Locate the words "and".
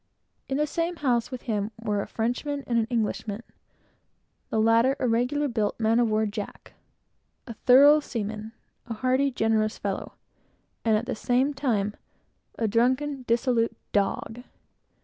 2.65-2.79, 10.83-10.97